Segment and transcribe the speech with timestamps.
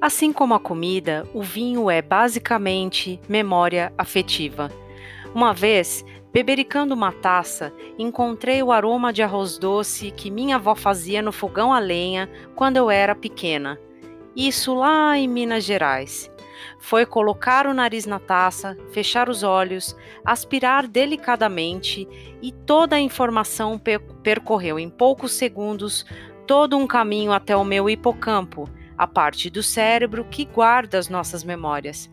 [0.00, 4.70] Assim como a comida, o vinho é basicamente memória afetiva.
[5.34, 6.02] Uma vez,
[6.32, 11.70] bebericando uma taça, encontrei o aroma de arroz doce que minha avó fazia no fogão
[11.70, 13.78] a lenha quando eu era pequena.
[14.34, 16.30] Isso lá em Minas Gerais.
[16.78, 19.94] Foi colocar o nariz na taça, fechar os olhos,
[20.24, 22.08] aspirar delicadamente
[22.40, 23.78] e toda a informação
[24.22, 26.06] percorreu em poucos segundos
[26.46, 28.66] todo um caminho até o meu hipocampo
[29.00, 32.10] a parte do cérebro que guarda as nossas memórias.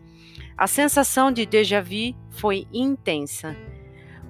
[0.56, 3.54] A sensação de déjà vu foi intensa.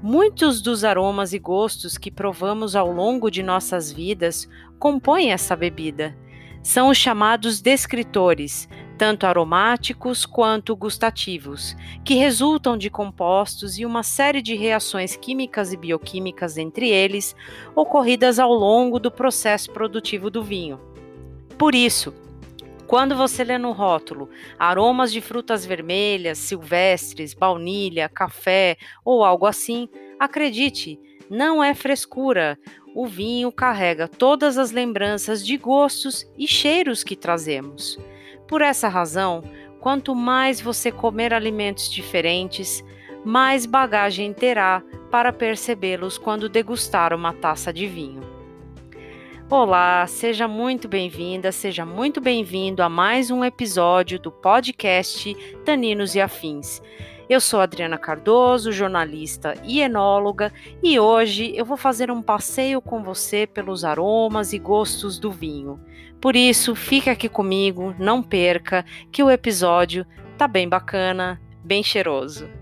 [0.03, 6.19] Muitos dos aromas e gostos que provamos ao longo de nossas vidas compõem essa bebida.
[6.61, 8.69] São os chamados descritores,
[8.99, 15.77] tanto aromáticos quanto gustativos, que resultam de compostos e uma série de reações químicas e
[15.77, 17.37] bioquímicas entre eles,
[17.77, 20.80] ocorridas ao longo do processo produtivo do vinho.
[21.57, 22.13] Por isso,
[22.89, 29.91] quando você lê no rótulo aromas de frutas vermelhas, silvestres, baunilha, café ou algo assim,
[30.19, 32.59] acredite, não é frescura.
[32.95, 37.99] O vinho carrega todas as lembranças de gostos e cheiros que trazemos.
[38.49, 39.45] Por essa razão,
[39.81, 42.83] quanto mais você comer alimentos diferentes,
[43.23, 48.27] mais bagagem terá para percebê-los quando degustar uma taça de vinho.
[49.51, 56.21] Olá, seja muito bem-vinda, seja muito bem-vindo a mais um episódio do podcast Taninos e
[56.21, 56.82] Afins.
[57.30, 63.02] Eu sou Adriana Cardoso, jornalista e enóloga, e hoje eu vou fazer um passeio com
[63.02, 65.81] você pelos aromas e gostos do vinho.
[66.21, 70.06] Por isso, fica aqui comigo, não perca, que o episódio
[70.37, 72.57] tá bem bacana, bem cheiroso.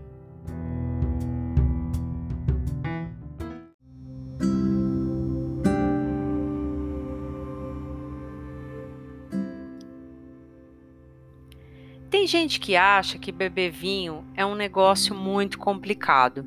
[12.27, 16.45] Tem gente que acha que beber vinho é um negócio muito complicado.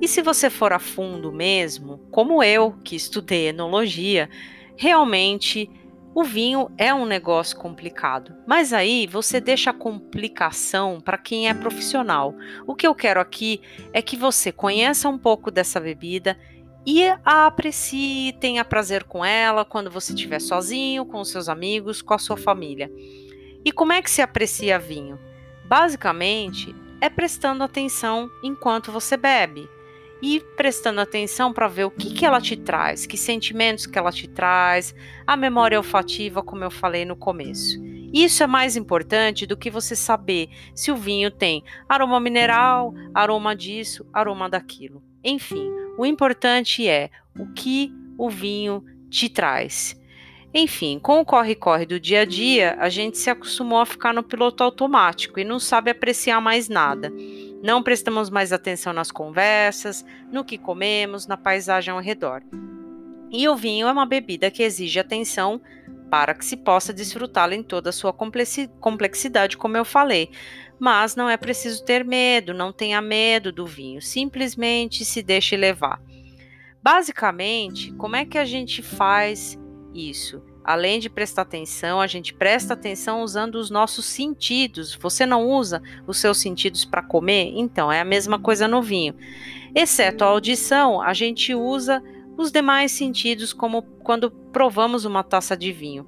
[0.00, 4.30] E se você for a fundo mesmo, como eu, que estudei enologia,
[4.76, 5.68] realmente
[6.14, 8.36] o vinho é um negócio complicado.
[8.46, 12.32] Mas aí você deixa a complicação para quem é profissional.
[12.64, 13.60] O que eu quero aqui
[13.92, 16.38] é que você conheça um pouco dessa bebida
[16.86, 22.14] e a aprecie, tenha prazer com ela quando você estiver sozinho, com seus amigos, com
[22.14, 22.88] a sua família.
[23.64, 25.18] E como é que se aprecia vinho?
[25.64, 29.68] Basicamente, é prestando atenção enquanto você bebe
[30.22, 34.12] e prestando atenção para ver o que, que ela te traz, que sentimentos que ela
[34.12, 34.94] te traz,
[35.26, 37.78] a memória olfativa, como eu falei no começo.
[38.12, 43.54] Isso é mais importante do que você saber se o vinho tem aroma mineral, aroma
[43.54, 45.02] disso, aroma daquilo.
[45.22, 49.99] Enfim, o importante é o que o vinho te traz.
[50.52, 54.22] Enfim, com o corre-corre do dia a dia, a gente se acostumou a ficar no
[54.22, 57.12] piloto automático e não sabe apreciar mais nada.
[57.62, 62.42] Não prestamos mais atenção nas conversas, no que comemos, na paisagem ao redor.
[63.30, 65.60] E o vinho é uma bebida que exige atenção
[66.10, 70.30] para que se possa desfrutá-la em toda a sua complexidade, como eu falei.
[70.80, 76.02] Mas não é preciso ter medo, não tenha medo do vinho, simplesmente se deixe levar.
[76.82, 79.59] Basicamente, como é que a gente faz
[79.94, 80.42] isso.
[80.62, 84.94] Além de prestar atenção, a gente presta atenção usando os nossos sentidos.
[84.94, 87.52] Você não usa os seus sentidos para comer?
[87.56, 89.14] Então, é a mesma coisa no vinho.
[89.74, 92.02] Exceto a audição, a gente usa
[92.36, 96.06] os demais sentidos, como quando provamos uma taça de vinho.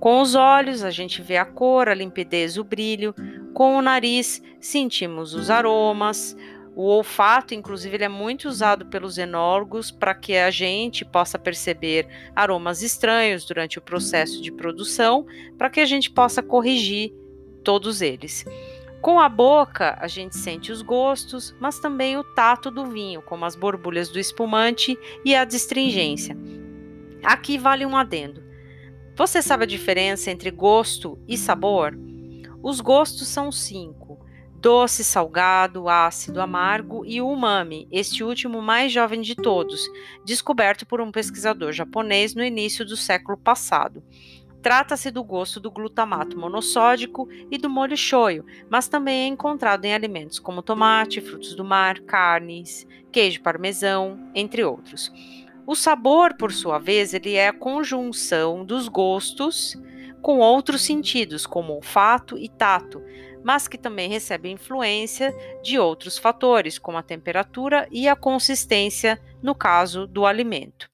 [0.00, 3.14] Com os olhos, a gente vê a cor, a limpidez, o brilho.
[3.54, 6.36] Com o nariz, sentimos os aromas,
[6.76, 12.08] o olfato, inclusive, ele é muito usado pelos enólogos para que a gente possa perceber
[12.34, 15.24] aromas estranhos durante o processo de produção,
[15.56, 17.12] para que a gente possa corrigir
[17.62, 18.44] todos eles.
[19.00, 23.44] Com a boca, a gente sente os gostos, mas também o tato do vinho, como
[23.44, 26.36] as borbulhas do espumante e a distringência.
[27.22, 28.42] Aqui vale um adendo.
[29.14, 31.96] Você sabe a diferença entre gosto e sabor?
[32.60, 34.03] Os gostos são cinco
[34.64, 39.86] doce, salgado, ácido, amargo e umami, este último mais jovem de todos,
[40.24, 44.02] descoberto por um pesquisador japonês no início do século passado.
[44.62, 49.92] Trata-se do gosto do glutamato monossódico e do molho shoyu, mas também é encontrado em
[49.92, 55.12] alimentos como tomate, frutos do mar, carnes, queijo parmesão, entre outros.
[55.66, 59.76] O sabor, por sua vez, ele é a conjunção dos gostos
[60.22, 63.02] com outros sentidos, como olfato e tato,
[63.44, 65.32] mas que também recebe influência
[65.62, 70.88] de outros fatores, como a temperatura e a consistência, no caso do alimento.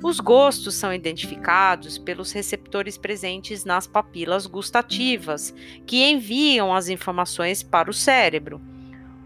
[0.00, 5.52] Os gostos são identificados pelos receptores presentes nas papilas gustativas,
[5.84, 8.60] que enviam as informações para o cérebro.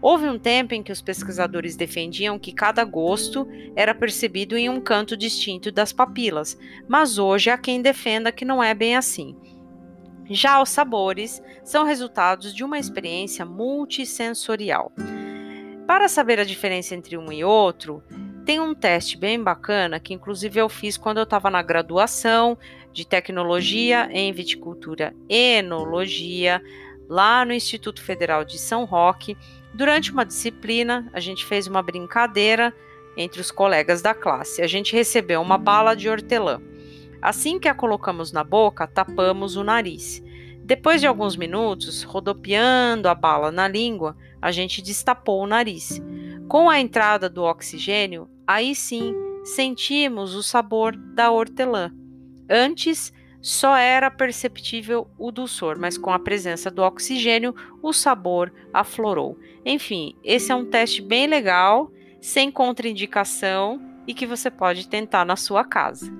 [0.01, 4.81] Houve um tempo em que os pesquisadores defendiam que cada gosto era percebido em um
[4.81, 6.57] canto distinto das papilas,
[6.87, 9.35] mas hoje há quem defenda que não é bem assim.
[10.29, 14.91] Já os sabores são resultados de uma experiência multissensorial.
[15.85, 18.01] Para saber a diferença entre um e outro,
[18.45, 22.57] tem um teste bem bacana que, inclusive, eu fiz quando eu estava na graduação
[22.91, 26.61] de tecnologia em viticultura e enologia,
[27.07, 29.37] lá no Instituto Federal de São Roque.
[29.73, 32.73] Durante uma disciplina, a gente fez uma brincadeira
[33.15, 34.61] entre os colegas da classe.
[34.61, 36.61] A gente recebeu uma bala de hortelã.
[37.23, 40.21] Assim que a colocamos na boca, tapamos o nariz.
[40.61, 46.01] Depois de alguns minutos, rodopiando a bala na língua, a gente destapou o nariz.
[46.49, 49.15] Com a entrada do oxigênio, aí sim
[49.45, 51.93] sentimos o sabor da hortelã.
[52.49, 59.39] Antes, só era perceptível o dulçor, mas com a presença do oxigênio, o sabor aflorou.
[59.65, 61.89] Enfim, esse é um teste bem legal,
[62.19, 66.11] sem contraindicação e que você pode tentar na sua casa.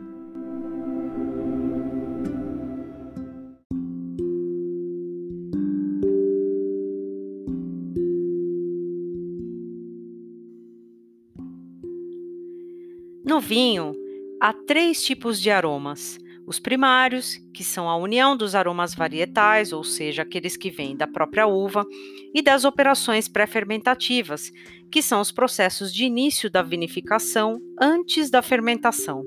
[13.44, 13.94] Vinho,
[14.42, 19.84] há três tipos de aromas os primários, que são a união dos aromas varietais, ou
[19.84, 21.86] seja, aqueles que vêm da própria uva,
[22.34, 24.52] e das operações pré-fermentativas,
[24.92, 29.24] que são os processos de início da vinificação antes da fermentação.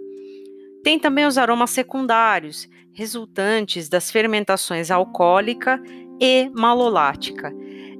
[0.85, 5.83] Tem também os aromas secundários, resultantes das fermentações alcoólica
[6.21, 7.53] e malolática.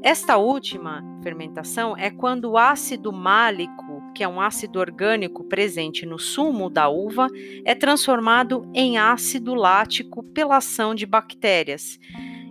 [0.03, 3.86] Esta última fermentação é quando o ácido málico
[4.17, 7.29] que é um ácido orgânico presente no sumo da uva,
[7.67, 11.99] é transformado em ácido lático pela ação de bactérias.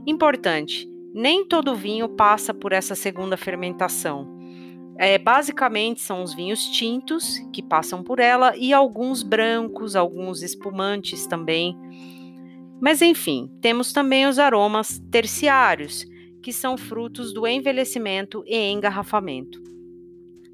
[0.06, 4.32] Importante, nem todo vinho passa por essa segunda fermentação.
[5.00, 11.26] É, basicamente são os vinhos tintos que passam por ela e alguns brancos, alguns espumantes
[11.26, 11.76] também.
[12.80, 16.06] Mas enfim, temos também os aromas terciários,
[16.44, 19.75] que são frutos do envelhecimento e engarrafamento.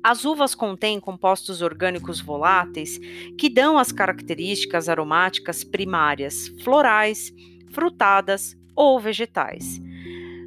[0.04, 3.00] As uvas contêm compostos orgânicos voláteis
[3.38, 7.32] que dão as características aromáticas primárias, florais,
[7.72, 9.80] frutadas ou vegetais.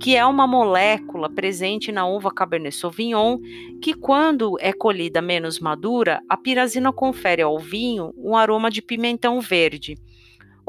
[0.00, 3.38] que é uma molécula presente na uva Cabernet Sauvignon,
[3.80, 9.40] que quando é colhida menos madura, a pirazina confere ao vinho um aroma de pimentão
[9.40, 9.96] verde.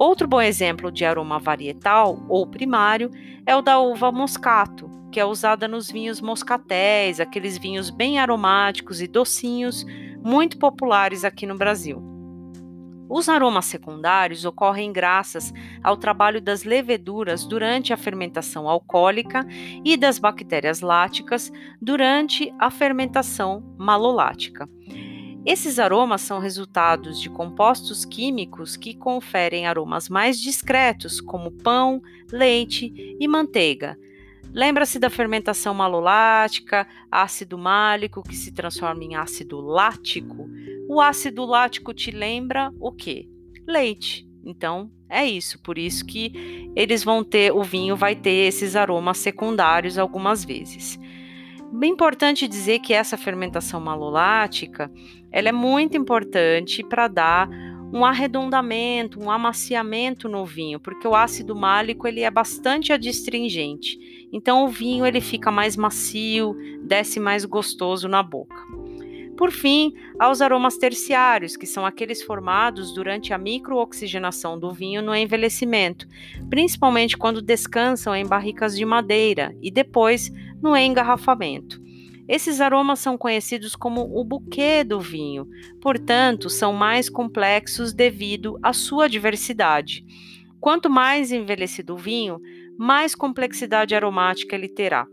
[0.02, 3.12] Outro bom exemplo de aroma varietal ou primário
[3.46, 9.00] é o da uva moscato, que é usada nos vinhos moscatéis, aqueles vinhos bem aromáticos
[9.00, 9.86] e docinhos,
[10.24, 12.02] muito populares aqui no Brasil.
[13.08, 15.54] Os aromas secundários ocorrem graças
[15.84, 19.46] ao trabalho das leveduras durante a fermentação alcoólica
[19.86, 24.68] e das bactérias láticas durante a fermentação malolática.
[25.44, 33.18] Esses aromas são resultados de compostos químicos que conferem aromas mais discretos, como pão, leite
[33.20, 33.98] e manteiga.
[34.54, 40.48] Lembra-se da fermentação malolática, ácido málico que se transforma em ácido lático?
[40.88, 43.28] O ácido lático te lembra o quê?
[43.66, 44.28] Leite.
[44.44, 49.18] Então, é isso, por isso que eles vão ter, o vinho vai ter esses aromas
[49.18, 51.00] secundários algumas vezes.
[51.74, 54.92] Bem importante dizer que essa fermentação malolática,
[55.32, 57.50] ela é muito importante para dar
[57.94, 63.98] um arredondamento, um amaciamento no vinho, porque o ácido málico ele é bastante adstringente.
[64.34, 68.56] Então o vinho ele fica mais macio, desce mais gostoso na boca.
[69.38, 75.02] Por fim, há os aromas terciários, que são aqueles formados durante a microoxigenação do vinho
[75.02, 76.08] no envelhecimento,
[76.50, 80.32] principalmente quando descansam em barricas de madeira e depois
[80.62, 81.82] no engarrafamento.
[82.28, 85.48] Esses aromas são conhecidos como o buquê do vinho,
[85.82, 90.06] portanto, são mais complexos devido à sua diversidade.
[90.60, 92.40] Quanto mais envelhecido o vinho,
[92.78, 95.08] mais complexidade aromática ele terá.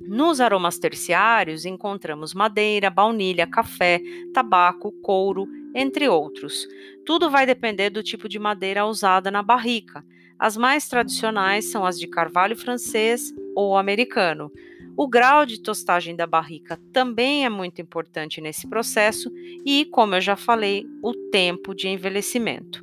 [0.00, 4.00] Nos aromas terciários encontramos madeira, baunilha, café,
[4.32, 6.66] tabaco, couro, entre outros.
[7.04, 10.02] Tudo vai depender do tipo de madeira usada na barrica.
[10.38, 14.52] As mais tradicionais são as de carvalho francês ou americano.
[14.96, 19.32] O grau de tostagem da barrica também é muito importante nesse processo
[19.66, 22.80] e, como eu já falei, o tempo de envelhecimento.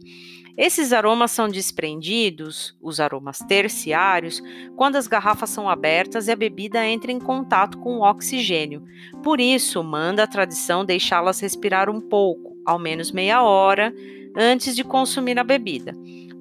[0.57, 4.41] Esses aromas são desprendidos, os aromas terciários,
[4.75, 8.83] quando as garrafas são abertas e a bebida entra em contato com o oxigênio.
[9.23, 13.93] Por isso, manda a tradição deixá-las respirar um pouco, ao menos meia hora,
[14.35, 15.93] antes de consumir a bebida.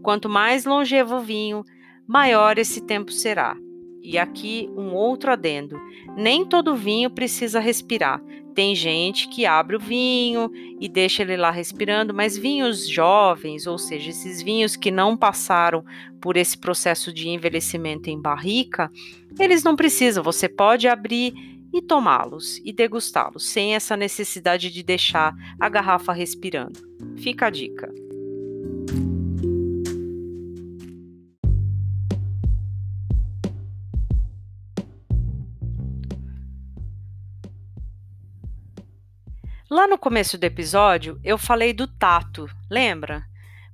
[0.03, 1.65] Quanto mais longevo o vinho,
[2.07, 3.57] maior esse tempo será.
[4.05, 5.81] E aqui um outro adendo:
[6.15, 8.23] nem todo vinho precisa respirar.
[8.55, 13.77] Tem gente que abre o vinho e deixa ele lá respirando, mas vinhos jovens, ou
[13.79, 15.85] seja, esses vinhos que não passaram
[16.21, 18.93] por esse processo de envelhecimento em barrica,
[19.41, 20.23] eles não precisam.
[20.23, 21.35] Você pode abrir
[21.73, 26.79] e tomá-los e degustá-los, sem essa necessidade de deixar a garrafa respirando.
[27.17, 27.93] Fica a dica.
[39.75, 43.25] Lá no começo do episódio, eu falei do tato, lembra?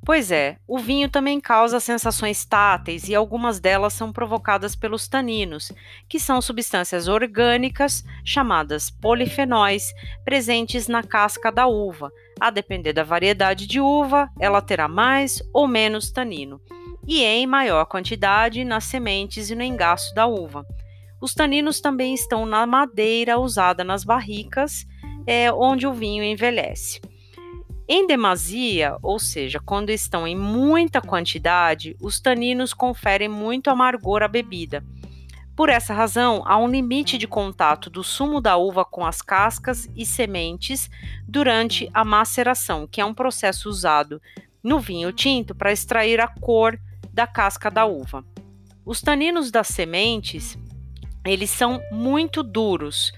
[0.02, 5.70] Pois é, o vinho também causa sensações táteis e algumas delas são provocadas pelos taninos,
[6.08, 9.92] que são substâncias orgânicas chamadas polifenóis
[10.24, 12.10] presentes na casca da uva.
[12.40, 16.62] A depender da variedade de uva, ela terá mais ou menos tanino,
[17.06, 20.64] e em maior quantidade nas sementes e no engaço da uva.
[21.20, 24.88] Os taninos também estão na madeira usada nas barricas
[25.26, 27.00] é, onde o vinho envelhece.
[27.88, 34.28] Em demasia, ou seja, quando estão em muita quantidade, os taninos conferem muito amargor à
[34.28, 34.84] bebida.
[35.56, 39.88] Por essa razão, há um limite de contato do sumo da uva com as cascas
[39.96, 40.88] e sementes
[41.26, 44.22] durante a maceração, que é um processo usado
[44.62, 46.78] no vinho tinto para extrair a cor
[47.12, 48.24] da casca da uva.
[48.86, 50.56] Os taninos das sementes,
[51.24, 53.12] eles são muito duros,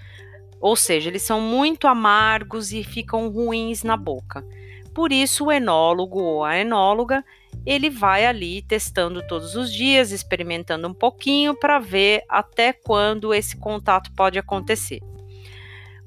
[0.62, 4.46] ou seja, eles são muito amargos e ficam ruins na boca.
[4.94, 7.24] Por isso, o enólogo ou a enóloga
[7.66, 13.56] ele vai ali testando todos os dias, experimentando um pouquinho para ver até quando esse
[13.56, 15.00] contato pode acontecer.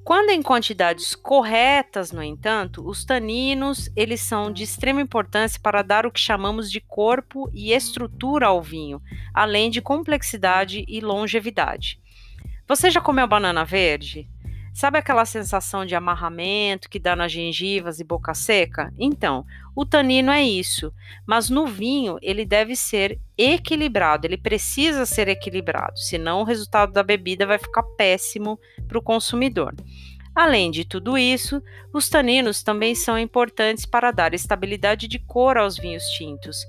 [0.06, 6.06] Quando em quantidades corretas, no entanto, os taninos eles são de extrema importância para dar
[6.06, 9.02] o que chamamos de corpo e estrutura ao vinho,
[9.34, 12.00] além de complexidade e longevidade.
[12.68, 14.30] Você já comeu banana verde?
[14.76, 18.94] Sabe aquela sensação de amarramento que dá nas gengivas e boca seca?
[19.00, 20.92] Então, o tanino é isso,
[21.26, 27.02] mas no vinho ele deve ser equilibrado, ele precisa ser equilibrado, senão o resultado da
[27.02, 29.74] bebida vai ficar péssimo para o consumidor.
[30.36, 31.64] Além de tudo isso,
[31.94, 36.68] os taninos também são importantes para dar estabilidade de cor aos vinhos tintos,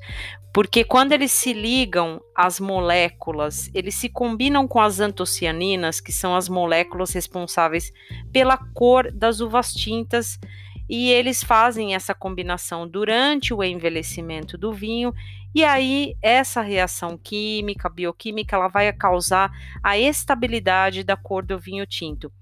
[0.56, 6.34] porque quando eles se ligam às moléculas, eles se combinam com as antocianinas, que são
[6.34, 7.92] as moléculas responsáveis
[8.32, 10.40] pela cor das uvas tintas,
[10.88, 15.12] e eles fazem essa combinação durante o envelhecimento do vinho,
[15.54, 21.84] e aí essa reação química, bioquímica, ela vai causar a estabilidade da cor do vinho
[21.86, 22.32] tinto.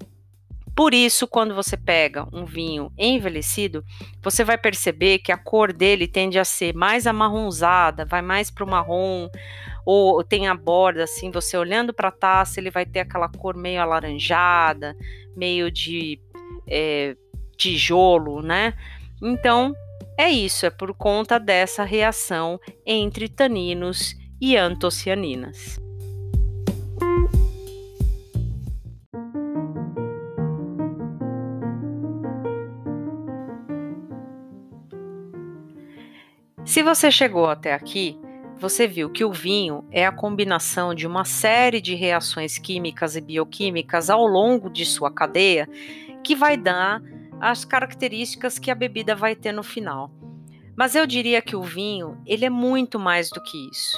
[0.77, 3.85] Por isso, quando você pega um vinho envelhecido,
[4.21, 8.65] você vai perceber que a cor dele tende a ser mais amarronzada, vai mais para
[8.65, 9.29] o marrom,
[9.87, 13.57] ou tem a borda assim, você olhando para a taça, ele vai ter aquela cor
[13.57, 14.97] meio alaranjada,
[15.37, 16.21] meio de
[16.67, 17.17] é,
[17.57, 18.75] tijolo, né?
[19.23, 19.75] Então,
[20.19, 25.84] é isso, é por conta dessa reação entre taninos e antocianinas.
[36.75, 38.19] Se você chegou até aqui,
[38.59, 43.21] você viu que o vinho é a combinação de uma série de reações químicas e
[43.21, 45.69] bioquímicas ao longo de sua cadeia
[46.25, 47.01] que vai dar
[47.41, 50.11] as características que a bebida vai ter no final.
[50.77, 53.97] Mas eu diria que o vinho, ele é muito mais do que isso.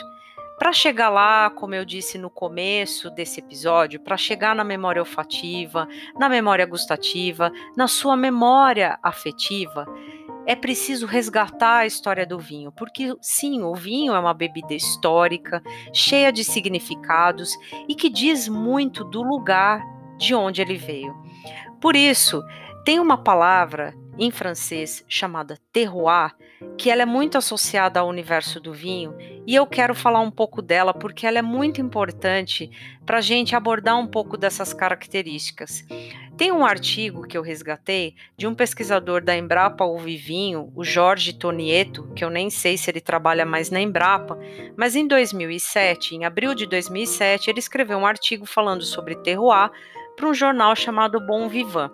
[0.58, 5.88] Para chegar lá, como eu disse no começo desse episódio, para chegar na memória olfativa,
[6.18, 9.86] na memória gustativa, na sua memória afetiva,
[10.46, 15.62] é preciso resgatar a história do vinho, porque sim, o vinho é uma bebida histórica,
[15.92, 17.52] cheia de significados
[17.88, 19.82] e que diz muito do lugar
[20.16, 21.14] de onde ele veio.
[21.80, 22.42] Por isso,
[22.84, 26.34] tem uma palavra em francês chamada terroir,
[26.76, 29.14] que ela é muito associada ao universo do vinho,
[29.46, 32.70] e eu quero falar um pouco dela porque ela é muito importante
[33.04, 35.84] para a gente abordar um pouco dessas características.
[36.36, 42.12] Tem um artigo que eu resgatei de um pesquisador da Embrapa Uvivinho, o Jorge Tonieto,
[42.14, 44.38] que eu nem sei se ele trabalha mais na Embrapa,
[44.76, 49.70] mas em 2007, em abril de 2007, ele escreveu um artigo falando sobre terroir
[50.14, 51.90] para um jornal chamado Bon Vivant.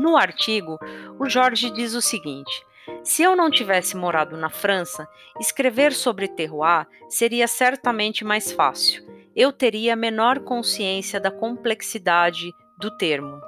[0.00, 0.78] No artigo,
[1.18, 2.66] o Jorge diz o seguinte:
[3.04, 5.06] se eu não tivesse morado na França,
[5.38, 9.06] escrever sobre terroir seria certamente mais fácil.
[9.36, 13.42] Eu teria menor consciência da complexidade do termo.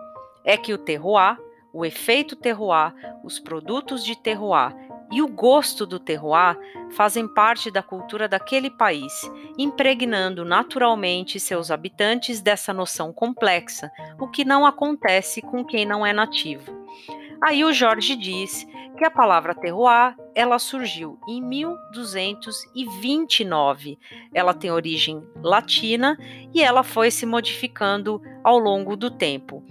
[0.45, 1.39] É que o terroir,
[1.73, 2.95] o efeito terroir,
[3.25, 4.77] os produtos de terroir
[5.13, 6.59] e o gosto do terroir
[6.91, 9.13] fazem parte da cultura daquele país,
[9.59, 16.13] impregnando naturalmente seus habitantes dessa noção complexa, o que não acontece com quem não é
[16.13, 16.83] nativo.
[17.45, 18.67] Aí o Jorge diz
[18.97, 23.99] que a palavra terroir, ela surgiu em 1229.
[24.33, 26.17] Ela tem origem latina
[26.55, 29.65] e ela foi se modificando ao longo do tempo.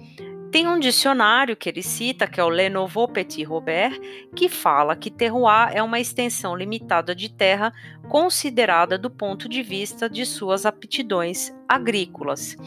[0.52, 3.98] Tem um dicionário que ele cita, que é o Le Nouveau Petit Robert,
[4.36, 7.72] que fala que terroir é uma extensão limitada de terra
[8.10, 12.58] considerada do ponto de vista de suas aptidões agrícolas.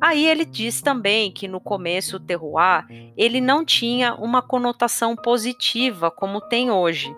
[0.00, 2.86] Aí ele diz também que no começo o terroir
[3.16, 7.12] ele não tinha uma conotação positiva como tem hoje.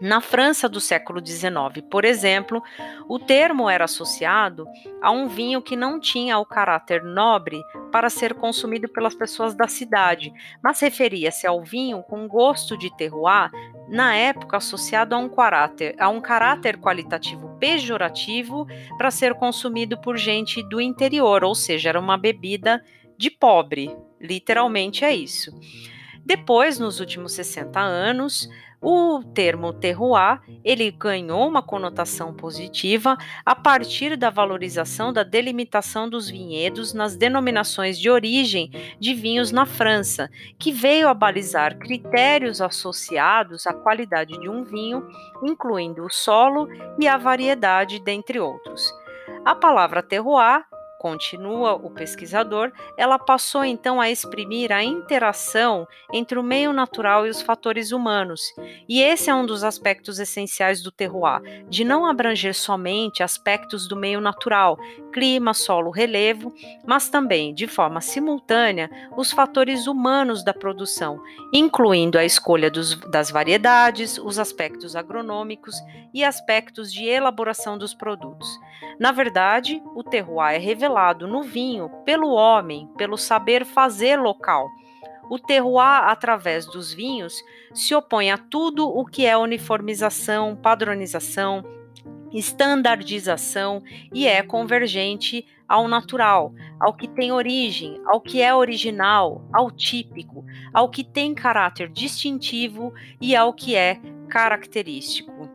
[0.00, 2.62] Na França do século XIX, por exemplo,
[3.08, 4.66] o termo era associado
[5.00, 9.68] a um vinho que não tinha o caráter nobre para ser consumido pelas pessoas da
[9.68, 10.32] cidade,
[10.62, 13.50] mas referia-se ao vinho com gosto de terroir,
[13.88, 18.66] na época associado a um caráter, a um caráter qualitativo pejorativo
[18.98, 22.82] para ser consumido por gente do interior, ou seja, era uma bebida
[23.16, 25.52] de pobre, literalmente é isso.
[26.24, 28.48] Depois, nos últimos 60 anos,
[28.84, 36.28] o termo terroir, ele ganhou uma conotação positiva a partir da valorização da delimitação dos
[36.28, 43.66] vinhedos nas denominações de origem de vinhos na França, que veio a balizar critérios associados
[43.66, 45.08] à qualidade de um vinho,
[45.42, 48.92] incluindo o solo e a variedade, dentre outros.
[49.46, 50.62] A palavra terroir
[51.04, 57.28] continua o pesquisador, ela passou então a exprimir a interação entre o meio natural e
[57.28, 58.40] os fatores humanos.
[58.88, 63.94] E esse é um dos aspectos essenciais do terroir, de não abranger somente aspectos do
[63.94, 64.78] meio natural,
[65.12, 66.54] clima, solo, relevo,
[66.86, 73.30] mas também, de forma simultânea, os fatores humanos da produção, incluindo a escolha dos, das
[73.30, 75.76] variedades, os aspectos agronômicos
[76.14, 78.48] e aspectos de elaboração dos produtos.
[78.98, 80.58] Na verdade, o terroir é
[80.94, 84.70] revelado no vinho pelo homem, pelo saber fazer local.
[85.28, 87.34] O terroir, através dos vinhos,
[87.72, 91.64] se opõe a tudo o que é uniformização, padronização,
[92.32, 99.70] estandardização e é convergente ao natural, ao que tem origem, ao que é original, ao
[99.70, 105.53] típico, ao que tem caráter distintivo e ao que é característico.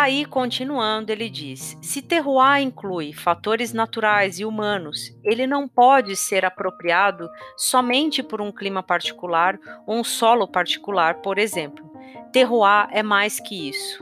[0.00, 6.44] Aí, continuando, ele diz: se terroir inclui fatores naturais e humanos, ele não pode ser
[6.44, 9.58] apropriado somente por um clima particular
[9.88, 11.84] ou um solo particular, por exemplo.
[12.32, 14.00] Terroir é mais que isso.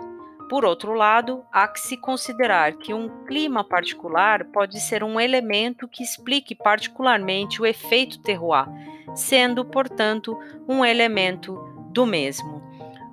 [0.51, 5.89] Por outro lado, há que se considerar que um clima particular pode ser um elemento
[5.89, 8.67] que explique particularmente o efeito terroir,
[9.15, 11.55] sendo, portanto, um elemento
[11.91, 12.63] do mesmo.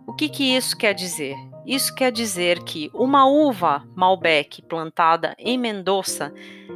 [0.06, 1.53] O que, que isso quer dizer?
[1.66, 6.34] Isso quer dizer que uma uva Malbec plantada em Mendoza,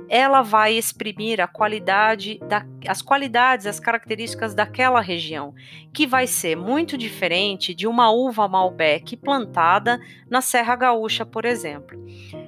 [0.08, 5.54] ela vai exprimir a qualidade da, as qualidades, as características daquela região,
[5.94, 12.02] que vai ser muito diferente de uma uva Malbec plantada na Serra Gaúcha, por exemplo.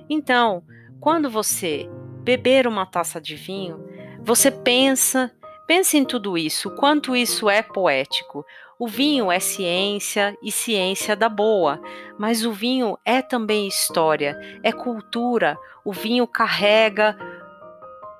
[0.10, 0.63] Então,
[0.99, 1.89] quando você
[2.23, 3.84] beber uma taça de vinho,
[4.21, 5.32] você pensa,
[5.67, 8.45] pense em tudo isso, quanto isso é poético.
[8.82, 11.82] O vinho é ciência e ciência da boa,
[12.18, 15.58] mas o vinho é também história, é cultura.
[15.84, 17.18] O vinho carrega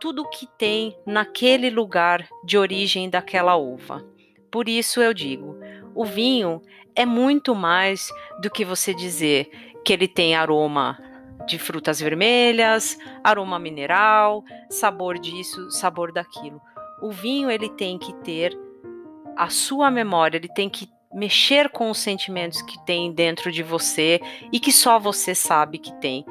[0.02, 4.06] tudo o que tem naquele lugar de origem daquela uva.
[4.52, 5.58] Por isso eu digo,
[5.96, 6.62] o vinho
[6.94, 8.10] é muito mais
[8.42, 9.50] do que você dizer
[9.86, 11.02] que ele tem aroma
[11.48, 16.62] de frutas vermelhas, aroma mineral, sabor disso, sabor daquilo.
[17.02, 18.60] O vinho ele tem que ter
[19.40, 24.20] a sua memória, ele tem que mexer com os sentimentos que tem dentro de você
[24.52, 26.26] e que só você sabe que tem.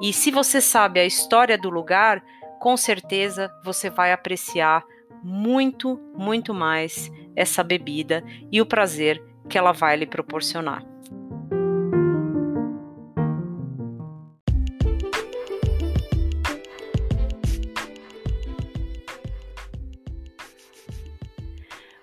[0.00, 2.24] E se você sabe a história do lugar,
[2.58, 4.82] com certeza você vai apreciar
[5.22, 10.93] muito, muito mais essa bebida e o prazer que ela vai lhe proporcionar.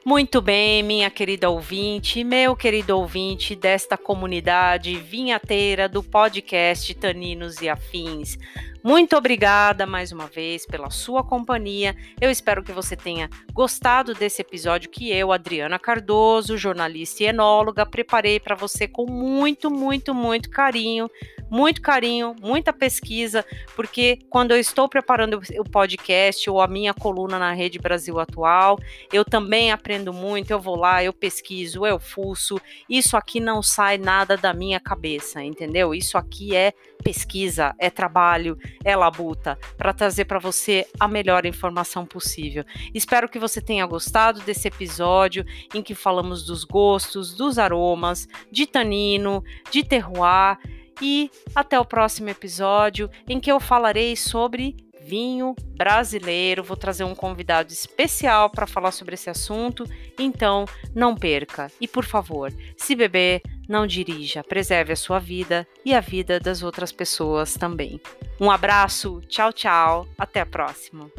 [0.04, 7.70] Muito bem, minha querida ouvinte, meu querido ouvinte desta comunidade vinhateira do podcast Taninos e
[7.70, 8.36] Afins.
[8.84, 11.96] Muito obrigada mais uma vez pela sua companhia.
[12.20, 17.86] Eu espero que você tenha gostado desse episódio que eu, Adriana Cardoso, jornalista e enóloga,
[17.86, 21.08] preparei para você com muito, muito, muito carinho
[21.52, 27.38] muito carinho, muita pesquisa, porque quando eu estou preparando o podcast ou a minha coluna
[27.38, 28.80] na Rede Brasil Atual,
[29.12, 32.60] eu também aprendo muito, eu vou lá, eu pesquiso, eu fuço.
[32.90, 35.94] Isso aqui não sai nada da minha cabeça, entendeu?
[35.94, 36.72] Isso aqui é
[37.04, 42.64] pesquisa, é trabalho, é labuta para trazer para você a melhor informação possível.
[42.94, 48.66] Espero que você tenha gostado desse episódio em que falamos dos gostos, dos aromas, de
[48.66, 50.58] tanino, de terroir
[51.02, 54.76] e até o próximo episódio em que eu falarei sobre
[55.12, 56.64] vinho brasileiro.
[56.64, 59.84] Vou trazer um convidado especial para falar sobre esse assunto,
[60.18, 60.64] então
[60.96, 61.70] não perca.
[61.82, 66.64] E por favor, se beber, não dirija, preserve a sua vida e a vida das
[66.64, 68.00] outras pessoas também.
[68.40, 71.12] Um abraço, tchau, tchau, até a próxima.